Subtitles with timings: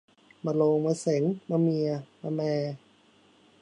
[0.45, 1.89] มะโรง มะเส็ง มะเมีย
[2.21, 2.41] มะแม